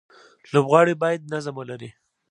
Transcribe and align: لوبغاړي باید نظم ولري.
لوبغاړي 0.53 0.93
باید 1.03 1.29
نظم 1.33 1.53
ولري. 1.57 1.89